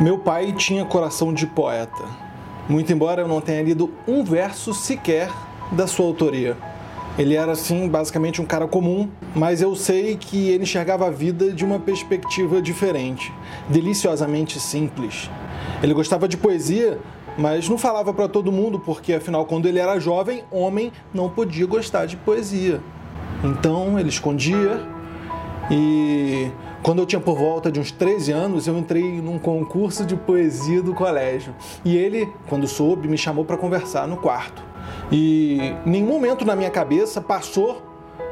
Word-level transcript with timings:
Meu 0.00 0.16
pai 0.16 0.52
tinha 0.52 0.84
coração 0.84 1.34
de 1.34 1.44
poeta, 1.44 2.04
muito 2.68 2.92
embora 2.92 3.22
eu 3.22 3.26
não 3.26 3.40
tenha 3.40 3.60
lido 3.64 3.92
um 4.06 4.22
verso 4.22 4.72
sequer 4.72 5.28
da 5.72 5.88
sua 5.88 6.06
autoria. 6.06 6.56
Ele 7.18 7.34
era, 7.34 7.50
assim, 7.50 7.88
basicamente 7.88 8.40
um 8.40 8.44
cara 8.44 8.68
comum, 8.68 9.10
mas 9.34 9.60
eu 9.60 9.74
sei 9.74 10.16
que 10.16 10.50
ele 10.50 10.62
enxergava 10.62 11.08
a 11.08 11.10
vida 11.10 11.50
de 11.50 11.64
uma 11.64 11.80
perspectiva 11.80 12.62
diferente, 12.62 13.32
deliciosamente 13.68 14.60
simples. 14.60 15.28
Ele 15.82 15.92
gostava 15.92 16.28
de 16.28 16.36
poesia, 16.36 17.00
mas 17.36 17.68
não 17.68 17.76
falava 17.76 18.14
para 18.14 18.28
todo 18.28 18.52
mundo, 18.52 18.78
porque 18.78 19.14
afinal, 19.14 19.46
quando 19.46 19.66
ele 19.66 19.80
era 19.80 19.98
jovem, 19.98 20.44
homem 20.48 20.92
não 21.12 21.28
podia 21.28 21.66
gostar 21.66 22.06
de 22.06 22.16
poesia. 22.16 22.80
Então 23.42 23.98
ele 23.98 24.10
escondia 24.10 24.80
e 25.68 26.52
quando 26.82 27.00
eu 27.00 27.06
tinha 27.06 27.20
por 27.20 27.36
volta 27.36 27.70
de 27.70 27.80
uns 27.80 27.90
13 27.90 28.32
anos, 28.32 28.66
eu 28.66 28.78
entrei 28.78 29.20
num 29.20 29.38
concurso 29.38 30.04
de 30.04 30.16
poesia 30.16 30.82
do 30.82 30.94
colégio. 30.94 31.54
E 31.84 31.96
ele, 31.96 32.32
quando 32.48 32.66
soube, 32.66 33.08
me 33.08 33.18
chamou 33.18 33.44
para 33.44 33.56
conversar 33.56 34.06
no 34.06 34.16
quarto. 34.16 34.62
E 35.10 35.74
nenhum 35.84 36.06
momento 36.08 36.44
na 36.44 36.54
minha 36.54 36.70
cabeça 36.70 37.20
passou 37.20 37.82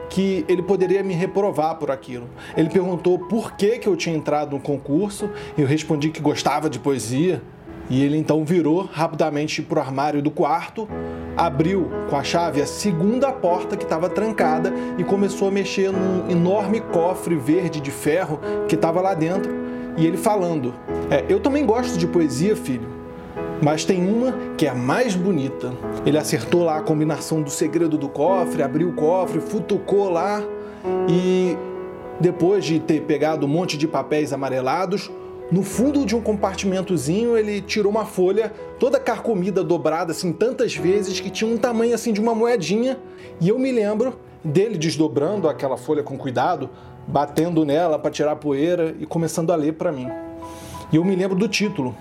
que 0.09 0.45
ele 0.49 0.63
poderia 0.63 1.03
me 1.03 1.15
reprovar 1.15 1.77
por 1.77 1.91
aquilo. 1.91 2.29
Ele 2.57 2.69
perguntou 2.69 3.19
por 3.19 3.53
que, 3.53 3.79
que 3.79 3.89
eu 3.89 3.97
tinha 3.97 4.17
entrado 4.17 4.53
no 4.53 4.61
concurso, 4.61 5.29
eu 5.59 5.67
respondi 5.67 6.11
que 6.11 6.21
gostava 6.21 6.71
de 6.71 6.79
poesia. 6.79 7.43
E 7.89 8.03
ele 8.03 8.17
então 8.17 8.45
virou 8.45 8.89
rapidamente 8.91 9.63
para 9.63 9.79
o 9.79 9.83
armário 9.83 10.21
do 10.21 10.31
quarto, 10.31 10.89
abriu 11.37 11.89
com 12.09 12.17
a 12.17 12.25
chave 12.25 12.61
a 12.61 12.67
segunda 12.67 13.31
porta 13.31 13.77
que 13.77 13.85
estava 13.85 14.09
trancada 14.09 14.73
e 14.99 15.05
começou 15.05 15.49
a 15.49 15.51
mexer 15.51 15.93
num 15.93 16.29
enorme 16.29 16.81
cofre 16.81 17.37
verde 17.37 17.81
de 17.81 17.91
ferro 17.91 18.41
que 18.69 18.75
estava 18.75 19.01
lá 19.01 19.15
dentro. 19.15 19.53
E 19.97 20.07
ele 20.07 20.17
falando: 20.17 20.75
é, 21.11 21.25
Eu 21.29 21.39
também 21.41 21.65
gosto 21.65 21.97
de 21.97 22.07
poesia, 22.07 22.57
filho, 22.57 22.89
mas 23.63 23.85
tem 23.85 24.07
uma 24.09 24.33
que 24.57 24.67
é 24.67 24.71
a 24.71 24.75
mais 24.75 25.15
bonita. 25.15 25.73
Ele 26.05 26.19
acertou 26.19 26.65
lá 26.65 26.79
a 26.79 26.83
combinação 26.83 27.41
do 27.41 27.51
segredo 27.51 27.97
do 27.97 28.09
cofre, 28.09 28.63
abriu 28.63 28.89
o 28.89 28.93
cofre, 28.93 29.41
futucou 29.41 30.11
lá 30.11 30.43
e 31.09 31.57
depois 32.19 32.65
de 32.65 32.81
ter 32.81 33.03
pegado 33.03 33.47
um 33.47 33.49
monte 33.49 33.77
de 33.77 33.87
papéis 33.87 34.33
amarelados, 34.33 35.11
no 35.51 35.63
fundo 35.63 36.05
de 36.05 36.17
um 36.17 36.21
compartimentozinho, 36.21 37.37
ele 37.37 37.61
tirou 37.61 37.91
uma 37.91 38.05
folha 38.05 38.53
toda 38.81 38.99
carcomida, 38.99 39.63
dobrada 39.63 40.11
assim 40.11 40.33
tantas 40.33 40.75
vezes 40.75 41.21
que 41.21 41.31
tinha 41.31 41.49
um 41.49 41.57
tamanho 41.57 41.95
assim 41.95 42.13
de 42.13 42.21
uma 42.21 42.35
moedinha. 42.35 42.99
E 43.41 43.49
eu 43.49 43.59
me 43.59 43.71
lembro 43.71 44.19
dele 44.43 44.77
desdobrando 44.77 45.49
aquela 45.49 45.77
folha 45.77 46.03
com 46.03 46.19
cuidado, 46.19 46.69
batendo 47.07 47.65
nela 47.65 47.97
para 47.97 48.11
tirar 48.11 48.33
a 48.33 48.37
poeira 48.37 48.97
e 48.99 49.07
começando 49.07 49.53
a 49.53 49.57
ler 49.57 49.75
para 49.75 49.93
mim. 49.93 50.09
E 50.93 50.97
eu 50.97 51.05
me 51.05 51.15
lembro 51.15 51.37
do 51.37 51.47
título, 51.47 51.97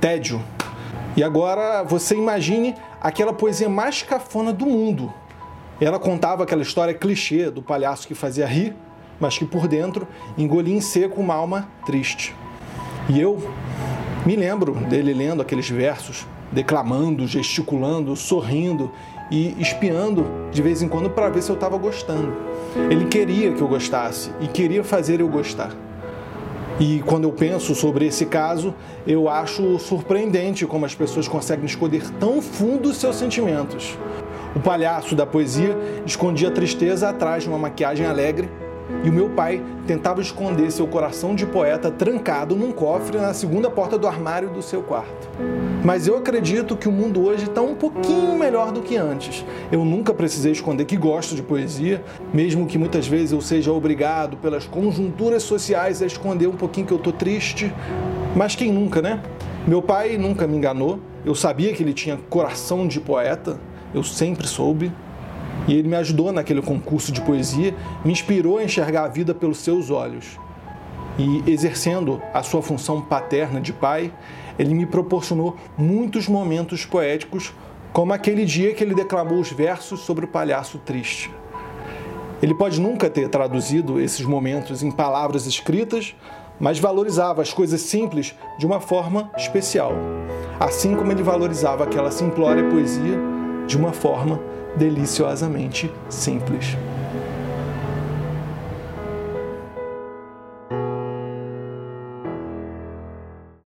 Tédio. 0.00 0.40
E 1.16 1.24
agora 1.24 1.82
você 1.82 2.14
imagine 2.14 2.74
aquela 3.00 3.32
poesia 3.32 3.68
mais 3.68 4.02
cafona 4.04 4.52
do 4.52 4.64
mundo. 4.64 5.12
Ela 5.80 5.98
contava 5.98 6.44
aquela 6.44 6.62
história 6.62 6.94
clichê 6.94 7.50
do 7.50 7.62
palhaço 7.62 8.06
que 8.06 8.14
fazia 8.14 8.46
rir, 8.46 8.76
mas 9.18 9.36
que 9.36 9.44
por 9.44 9.66
dentro 9.66 10.06
engolia 10.38 10.74
em 10.74 10.80
seco 10.80 11.20
uma 11.20 11.34
alma 11.34 11.68
triste. 11.84 12.34
E 13.08 13.20
eu 13.20 13.40
me 14.24 14.34
lembro 14.34 14.72
dele 14.74 15.14
lendo 15.14 15.40
aqueles 15.40 15.70
versos, 15.70 16.26
declamando, 16.50 17.26
gesticulando, 17.26 18.16
sorrindo 18.16 18.90
e 19.30 19.54
espiando 19.60 20.26
de 20.50 20.60
vez 20.60 20.82
em 20.82 20.88
quando 20.88 21.10
para 21.10 21.28
ver 21.28 21.42
se 21.42 21.50
eu 21.50 21.54
estava 21.54 21.78
gostando. 21.78 22.34
Ele 22.90 23.04
queria 23.06 23.52
que 23.52 23.60
eu 23.60 23.68
gostasse 23.68 24.32
e 24.40 24.48
queria 24.48 24.82
fazer 24.82 25.20
eu 25.20 25.28
gostar. 25.28 25.70
E 26.80 27.00
quando 27.06 27.24
eu 27.24 27.32
penso 27.32 27.74
sobre 27.74 28.06
esse 28.06 28.26
caso, 28.26 28.74
eu 29.06 29.28
acho 29.28 29.78
surpreendente 29.78 30.66
como 30.66 30.84
as 30.84 30.94
pessoas 30.94 31.28
conseguem 31.28 31.64
esconder 31.64 32.02
tão 32.18 32.42
fundo 32.42 32.88
os 32.88 32.96
seus 32.96 33.16
sentimentos. 33.16 33.96
O 34.54 34.60
palhaço 34.60 35.14
da 35.14 35.24
poesia 35.24 35.76
escondia 36.04 36.48
a 36.48 36.50
tristeza 36.50 37.08
atrás 37.08 37.44
de 37.44 37.48
uma 37.48 37.58
maquiagem 37.58 38.04
alegre 38.04 38.50
e 39.04 39.08
o 39.08 39.12
meu 39.12 39.28
pai 39.30 39.62
tentava 39.86 40.20
esconder 40.20 40.70
seu 40.70 40.86
coração 40.86 41.34
de 41.34 41.46
poeta 41.46 41.90
trancado 41.90 42.54
num 42.54 42.72
cofre 42.72 43.18
na 43.18 43.34
segunda 43.34 43.70
porta 43.70 43.98
do 43.98 44.06
armário 44.06 44.50
do 44.50 44.62
seu 44.62 44.82
quarto. 44.82 45.28
Mas 45.84 46.06
eu 46.06 46.16
acredito 46.16 46.76
que 46.76 46.88
o 46.88 46.92
mundo 46.92 47.24
hoje 47.24 47.44
está 47.44 47.62
um 47.62 47.74
pouquinho 47.74 48.36
melhor 48.36 48.72
do 48.72 48.82
que 48.82 48.96
antes. 48.96 49.44
Eu 49.70 49.84
nunca 49.84 50.12
precisei 50.12 50.52
esconder 50.52 50.84
que 50.84 50.96
gosto 50.96 51.34
de 51.34 51.42
poesia, 51.42 52.02
mesmo 52.32 52.66
que 52.66 52.78
muitas 52.78 53.06
vezes 53.06 53.32
eu 53.32 53.40
seja 53.40 53.72
obrigado 53.72 54.36
pelas 54.36 54.66
conjunturas 54.66 55.42
sociais 55.42 56.02
a 56.02 56.06
esconder 56.06 56.48
um 56.48 56.56
pouquinho 56.56 56.86
que 56.86 56.92
eu 56.92 56.98
estou 56.98 57.12
triste. 57.12 57.72
Mas 58.34 58.56
quem 58.56 58.72
nunca, 58.72 59.00
né? 59.00 59.22
Meu 59.66 59.80
pai 59.80 60.16
nunca 60.16 60.46
me 60.46 60.56
enganou. 60.56 60.98
Eu 61.24 61.34
sabia 61.34 61.72
que 61.72 61.82
ele 61.82 61.92
tinha 61.92 62.16
coração 62.28 62.86
de 62.86 63.00
poeta, 63.00 63.58
eu 63.92 64.02
sempre 64.02 64.46
soube. 64.46 64.92
E 65.68 65.74
ele 65.74 65.88
me 65.88 65.96
ajudou 65.96 66.32
naquele 66.32 66.62
concurso 66.62 67.10
de 67.10 67.20
poesia, 67.20 67.74
me 68.04 68.12
inspirou 68.12 68.58
a 68.58 68.64
enxergar 68.64 69.04
a 69.04 69.08
vida 69.08 69.34
pelos 69.34 69.58
seus 69.58 69.90
olhos. 69.90 70.38
E 71.18 71.42
exercendo 71.50 72.22
a 72.32 72.42
sua 72.42 72.62
função 72.62 73.00
paterna 73.00 73.60
de 73.60 73.72
pai, 73.72 74.12
ele 74.58 74.74
me 74.74 74.86
proporcionou 74.86 75.56
muitos 75.76 76.28
momentos 76.28 76.84
poéticos, 76.84 77.52
como 77.92 78.12
aquele 78.12 78.44
dia 78.44 78.74
que 78.74 78.84
ele 78.84 78.94
declamou 78.94 79.40
os 79.40 79.50
versos 79.50 80.00
sobre 80.00 80.26
o 80.26 80.28
palhaço 80.28 80.78
triste. 80.78 81.30
Ele 82.42 82.54
pode 82.54 82.80
nunca 82.80 83.08
ter 83.08 83.28
traduzido 83.30 83.98
esses 83.98 84.24
momentos 84.24 84.82
em 84.82 84.90
palavras 84.90 85.46
escritas, 85.46 86.14
mas 86.60 86.78
valorizava 86.78 87.40
as 87.40 87.52
coisas 87.52 87.80
simples 87.80 88.34
de 88.58 88.66
uma 88.66 88.78
forma 88.78 89.30
especial, 89.36 89.92
assim 90.60 90.94
como 90.94 91.10
ele 91.10 91.22
valorizava 91.22 91.84
aquela 91.84 92.10
simplória 92.10 92.68
poesia 92.68 93.35
de 93.66 93.76
uma 93.76 93.92
forma 93.92 94.40
deliciosamente 94.76 95.90
simples. 96.08 96.76